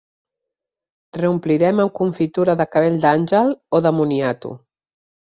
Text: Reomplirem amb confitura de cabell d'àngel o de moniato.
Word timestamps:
Reomplirem 1.17 1.81
amb 1.83 1.93
confitura 1.99 2.55
de 2.61 2.67
cabell 2.75 2.97
d'àngel 3.03 3.53
o 3.77 3.83
de 3.87 3.91
moniato. 3.99 4.53